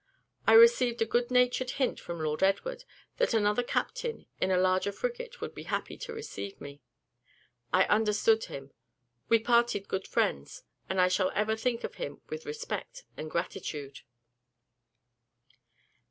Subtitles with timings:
[0.47, 2.85] I received a good natured hint from Lord Edward,
[3.17, 6.81] that another captain, in a larger frigate, would be happy to receive me.
[7.71, 8.71] I understood him;
[9.29, 13.99] we parted good friends, and I shall ever think of him with respect and gratitude.